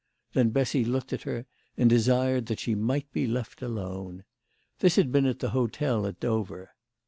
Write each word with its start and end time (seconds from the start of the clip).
Then 0.33 0.49
Bessy 0.49 0.83
looked 0.83 1.13
at 1.13 1.21
her, 1.29 1.45
and 1.77 1.87
desired 1.87 2.47
that 2.47 2.57
she 2.59 2.73
might 2.73 3.13
be 3.13 3.27
left 3.27 3.61
alone. 3.61 4.23
This 4.79 4.95
had 4.95 5.11
been 5.11 5.27
at 5.27 5.37
the 5.37 5.51
hotel 5.51 6.07
at 6.07 6.19
Dover. 6.19 6.71